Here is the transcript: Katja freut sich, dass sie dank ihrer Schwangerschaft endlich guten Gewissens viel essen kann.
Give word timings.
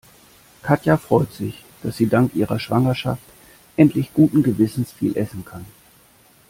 Katja 0.63 0.97
freut 0.97 1.31
sich, 1.31 1.63
dass 1.83 1.95
sie 1.95 2.07
dank 2.07 2.33
ihrer 2.33 2.57
Schwangerschaft 2.59 3.21
endlich 3.77 4.15
guten 4.15 4.41
Gewissens 4.41 4.91
viel 4.91 5.15
essen 5.15 5.45
kann. 5.45 5.63